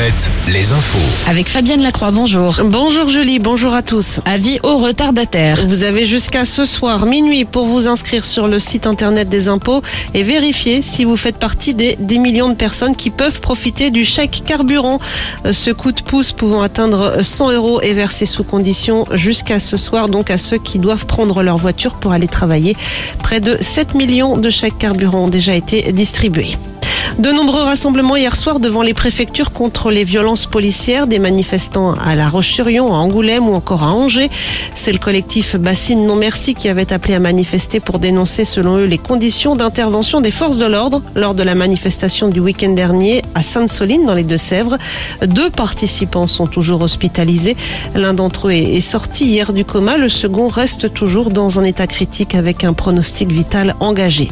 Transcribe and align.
Alouette, 0.00 0.30
les 0.48 0.72
infos. 0.72 1.30
Avec 1.30 1.50
Fabienne 1.50 1.82
Lacroix, 1.82 2.10
bonjour. 2.10 2.56
Bonjour 2.64 3.10
Julie, 3.10 3.38
bonjour 3.38 3.74
à 3.74 3.82
tous. 3.82 4.20
Avis 4.24 4.58
aux 4.62 4.78
retardataires. 4.78 5.58
Vous 5.68 5.82
avez 5.82 6.06
jusqu'à 6.06 6.46
ce 6.46 6.64
soir 6.64 7.04
minuit 7.04 7.44
pour 7.44 7.66
vous 7.66 7.86
inscrire 7.86 8.24
sur 8.24 8.48
le 8.48 8.58
site 8.60 8.86
internet 8.86 9.28
des 9.28 9.48
impôts 9.48 9.82
et 10.14 10.22
vérifier 10.22 10.80
si 10.80 11.04
vous 11.04 11.16
faites 11.16 11.36
partie 11.36 11.74
des 11.74 11.96
10 11.98 12.18
millions 12.18 12.48
de 12.48 12.54
personnes 12.54 12.96
qui 12.96 13.10
peuvent 13.10 13.40
profiter 13.40 13.90
du 13.90 14.06
chèque 14.06 14.42
carburant. 14.46 15.00
Euh, 15.44 15.52
Ce 15.52 15.70
coup 15.70 15.92
de 15.92 16.00
pouce 16.00 16.32
pouvant 16.32 16.62
atteindre 16.62 17.22
100 17.22 17.52
euros 17.52 17.82
est 17.82 17.92
versé 17.92 18.24
sous 18.24 18.44
condition 18.44 19.04
jusqu'à 19.12 19.60
ce 19.60 19.76
soir, 19.76 20.08
donc 20.08 20.30
à 20.30 20.38
ceux 20.38 20.58
qui 20.58 20.78
doivent 20.78 21.04
prendre 21.04 21.42
leur 21.42 21.58
voiture 21.58 21.92
pour 21.92 22.12
aller 22.12 22.28
travailler. 22.28 22.74
Près 23.18 23.40
de 23.40 23.58
7 23.60 23.94
millions 23.94 24.38
de 24.38 24.48
chèques 24.48 24.78
carburant 24.78 25.24
ont 25.24 25.28
déjà 25.28 25.54
été 25.54 25.92
distribués. 25.92 26.56
De 27.18 27.32
nombreux 27.32 27.62
rassemblements 27.62 28.16
hier 28.16 28.36
soir 28.36 28.60
devant 28.60 28.82
les 28.82 28.94
préfectures 28.94 29.52
contre 29.52 29.90
les 29.90 30.04
violences 30.04 30.46
policières, 30.46 31.06
des 31.06 31.18
manifestants 31.18 31.94
à 31.94 32.14
La 32.14 32.28
Roche-sur-Yon, 32.28 32.94
à 32.94 32.98
Angoulême 32.98 33.48
ou 33.48 33.54
encore 33.54 33.82
à 33.82 33.92
Angers. 33.92 34.30
C'est 34.74 34.92
le 34.92 34.98
collectif 34.98 35.56
Bassine 35.56 36.06
Non 36.06 36.16
Merci 36.16 36.54
qui 36.54 36.68
avait 36.68 36.92
appelé 36.92 37.14
à 37.14 37.18
manifester 37.18 37.80
pour 37.80 37.98
dénoncer 37.98 38.44
selon 38.44 38.78
eux 38.78 38.84
les 38.84 38.98
conditions 38.98 39.56
d'intervention 39.56 40.20
des 40.20 40.30
forces 40.30 40.56
de 40.56 40.66
l'ordre 40.66 41.02
lors 41.14 41.34
de 41.34 41.42
la 41.42 41.54
manifestation 41.54 42.28
du 42.28 42.40
week-end 42.40 42.70
dernier 42.70 43.22
à 43.34 43.42
Sainte-Soline 43.42 44.06
dans 44.06 44.14
les 44.14 44.24
Deux-Sèvres. 44.24 44.78
Deux 45.26 45.50
participants 45.50 46.26
sont 46.26 46.46
toujours 46.46 46.80
hospitalisés. 46.80 47.56
L'un 47.94 48.14
d'entre 48.14 48.48
eux 48.48 48.52
est 48.52 48.80
sorti 48.80 49.24
hier 49.24 49.52
du 49.52 49.64
coma, 49.64 49.96
le 49.96 50.08
second 50.08 50.48
reste 50.48 50.94
toujours 50.94 51.30
dans 51.30 51.58
un 51.58 51.64
état 51.64 51.86
critique 51.86 52.34
avec 52.34 52.64
un 52.64 52.72
pronostic 52.72 53.30
vital 53.30 53.74
engagé. 53.80 54.28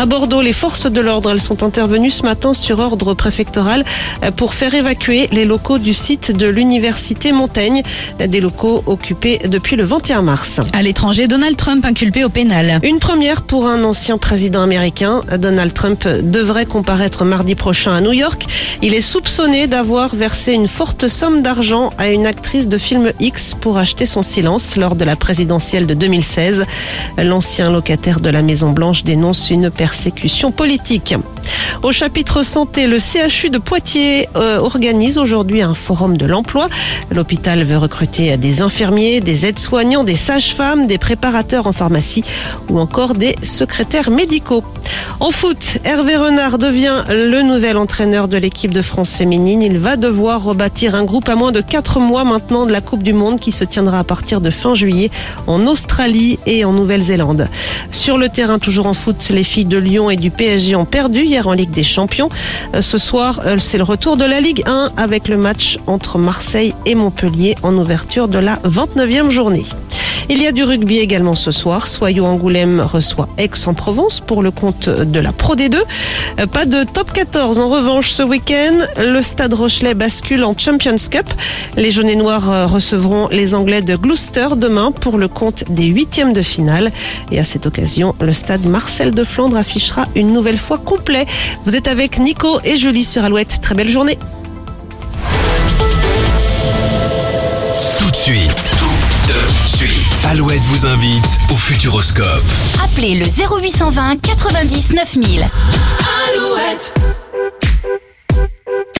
À 0.00 0.06
Bordeaux, 0.06 0.40
les 0.40 0.54
forces 0.54 0.90
de 0.90 0.98
l'ordre, 1.02 1.30
elles 1.30 1.42
sont 1.42 1.62
intervenues 1.62 2.10
ce 2.10 2.22
matin 2.22 2.54
sur 2.54 2.78
ordre 2.78 3.12
préfectoral 3.12 3.84
euh, 4.24 4.30
pour 4.30 4.54
faire 4.54 4.74
évacuer 4.74 5.28
les 5.30 5.44
locaux 5.44 5.76
du 5.76 5.92
site 5.92 6.34
de 6.34 6.46
l'université 6.46 7.32
Montaigne, 7.32 7.82
des 8.18 8.40
locaux 8.40 8.82
occupés 8.86 9.40
depuis 9.46 9.76
le 9.76 9.84
21 9.84 10.22
mars. 10.22 10.62
À 10.72 10.80
l'étranger, 10.80 11.28
Donald 11.28 11.54
Trump 11.54 11.84
inculpé 11.84 12.24
au 12.24 12.30
pénal. 12.30 12.80
Une 12.82 12.98
première 12.98 13.42
pour 13.42 13.66
un 13.66 13.84
ancien 13.84 14.16
président 14.16 14.62
américain. 14.62 15.20
Donald 15.36 15.74
Trump 15.74 16.08
devrait 16.08 16.64
comparaître 16.64 17.26
mardi 17.26 17.54
prochain 17.54 17.92
à 17.92 18.00
New 18.00 18.14
York. 18.14 18.46
Il 18.80 18.94
est 18.94 19.02
soupçonné 19.02 19.66
d'avoir 19.66 20.16
versé 20.16 20.54
une 20.54 20.68
forte 20.68 21.08
somme 21.08 21.42
d'argent 21.42 21.90
à 21.98 22.08
une 22.08 22.26
actrice 22.26 22.68
de 22.68 22.78
film 22.78 23.12
X 23.20 23.54
pour 23.60 23.76
acheter 23.76 24.06
son 24.06 24.22
silence 24.22 24.76
lors 24.76 24.96
de 24.96 25.04
la 25.04 25.16
présidentielle 25.16 25.86
de 25.86 25.92
2016. 25.92 26.64
L'ancien 27.18 27.70
locataire 27.70 28.20
de 28.20 28.30
la 28.30 28.40
Maison 28.40 28.70
Blanche 28.70 29.04
dénonce 29.04 29.50
une 29.50 29.70
persécution 29.90 30.52
politique. 30.52 31.16
Au 31.82 31.90
chapitre 31.90 32.44
santé, 32.44 32.86
le 32.86 32.98
CHU 32.98 33.50
de 33.50 33.58
Poitiers 33.58 34.28
euh, 34.36 34.58
organise 34.58 35.18
aujourd'hui 35.18 35.62
un 35.62 35.74
forum 35.74 36.16
de 36.16 36.26
l'emploi. 36.26 36.68
L'hôpital 37.10 37.64
veut 37.64 37.78
recruter 37.78 38.36
des 38.36 38.62
infirmiers, 38.62 39.20
des 39.20 39.46
aides-soignants, 39.46 40.04
des 40.04 40.14
sages-femmes, 40.14 40.86
des 40.86 40.98
préparateurs 40.98 41.66
en 41.66 41.72
pharmacie 41.72 42.22
ou 42.68 42.78
encore 42.78 43.14
des 43.14 43.34
secrétaires 43.42 44.10
médicaux. 44.10 44.62
En 45.20 45.30
foot, 45.30 45.78
Hervé 45.84 46.16
Renard 46.16 46.58
devient 46.58 47.04
le 47.08 47.42
nouvel 47.42 47.76
entraîneur 47.76 48.28
de 48.28 48.36
l'équipe 48.36 48.72
de 48.72 48.82
France 48.82 49.12
féminine. 49.12 49.62
Il 49.62 49.78
va 49.78 49.96
devoir 49.96 50.42
rebâtir 50.42 50.94
un 50.94 51.04
groupe 51.04 51.28
à 51.28 51.34
moins 51.34 51.52
de 51.52 51.60
4 51.60 52.00
mois 52.00 52.24
maintenant 52.24 52.64
de 52.64 52.72
la 52.72 52.80
Coupe 52.80 53.02
du 53.02 53.12
Monde 53.12 53.40
qui 53.40 53.52
se 53.52 53.64
tiendra 53.64 53.98
à 53.98 54.04
partir 54.04 54.40
de 54.40 54.50
fin 54.50 54.74
juillet 54.74 55.10
en 55.46 55.66
Australie 55.66 56.38
et 56.46 56.64
en 56.64 56.72
Nouvelle-Zélande. 56.72 57.48
Sur 57.90 58.18
le 58.18 58.28
terrain, 58.28 58.58
toujours 58.58 58.86
en 58.86 58.94
foot, 58.94 59.28
les 59.30 59.44
filles 59.44 59.66
de 59.70 59.78
Lyon 59.78 60.10
et 60.10 60.16
du 60.16 60.30
PSG 60.30 60.76
ont 60.76 60.84
perdu 60.84 61.22
hier 61.22 61.46
en 61.46 61.54
Ligue 61.54 61.70
des 61.70 61.84
Champions. 61.84 62.28
Euh, 62.74 62.82
Ce 62.82 62.98
soir, 62.98 63.40
euh, 63.46 63.56
c'est 63.58 63.78
le 63.78 63.84
retour 63.84 64.16
de 64.16 64.24
la 64.24 64.40
Ligue 64.40 64.62
1 64.66 64.90
avec 64.96 65.28
le 65.28 65.36
match 65.36 65.78
entre 65.86 66.18
Marseille 66.18 66.74
et 66.84 66.94
Montpellier 66.94 67.54
en 67.62 67.74
ouverture 67.76 68.28
de 68.28 68.38
la 68.38 68.56
29e 68.64 69.30
journée. 69.30 69.64
Il 70.32 70.40
y 70.40 70.46
a 70.46 70.52
du 70.52 70.62
rugby 70.62 70.98
également 70.98 71.34
ce 71.34 71.50
soir. 71.50 71.88
Soyaux 71.88 72.24
Angoulême 72.24 72.80
reçoit 72.80 73.28
Aix-en-Provence 73.36 74.20
pour 74.20 74.44
le 74.44 74.52
compte 74.52 74.88
de 74.88 75.18
la 75.18 75.32
Pro 75.32 75.56
D2. 75.56 75.74
Euh, 76.38 76.46
Pas 76.46 76.66
de 76.66 76.84
top 76.84 77.12
14 77.12 77.58
en 77.58 77.68
revanche 77.68 78.12
ce 78.12 78.22
week-end. 78.22 78.78
Le 78.96 79.22
Stade 79.22 79.54
Rochelet 79.54 79.94
bascule 79.94 80.44
en 80.44 80.56
Champions 80.56 80.94
Cup. 81.10 81.26
Les 81.76 81.90
jaunes 81.90 82.14
noirs 82.14 82.48
euh, 82.48 82.66
recevront 82.68 83.26
les 83.32 83.56
Anglais 83.56 83.82
de 83.82 83.96
Gloucester 83.96 84.50
demain 84.56 84.92
pour 84.92 85.18
le 85.18 85.26
compte 85.26 85.64
des 85.68 85.86
huitièmes 85.86 86.32
de 86.32 86.42
finale. 86.42 86.92
Et 87.32 87.40
à 87.40 87.44
cette 87.44 87.66
occasion, 87.66 88.14
le 88.20 88.32
Stade 88.32 88.64
Marcel 88.66 89.10
de 89.10 89.24
Flandre 89.24 89.56
affichera 89.56 90.06
une 90.14 90.32
nouvelle 90.32 90.58
fois 90.58 90.78
complet. 90.78 91.26
Vous 91.64 91.74
êtes 91.74 91.88
avec 91.88 92.20
Nico 92.20 92.60
et 92.62 92.76
Julie 92.76 93.04
sur 93.04 93.24
Alouette. 93.24 93.58
Très 93.60 93.74
belle 93.74 93.90
journée. 93.90 94.16
Suite. 98.20 98.72
Tout 98.78 99.32
de 99.32 99.66
suite. 99.66 100.26
Alouette 100.30 100.60
vous 100.64 100.84
invite 100.84 101.38
au 101.50 101.54
Futuroscope. 101.54 102.44
Appelez 102.84 103.14
le 103.14 103.24
0820 103.24 104.20
90 104.20 104.92
9000. 104.92 105.48
Alouette, 106.28 106.92